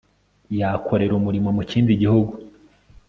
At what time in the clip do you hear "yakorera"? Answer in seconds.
0.59-1.13